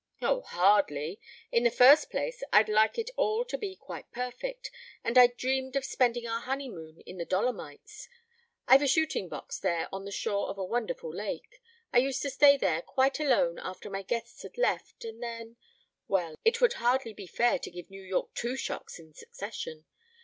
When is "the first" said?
1.63-2.09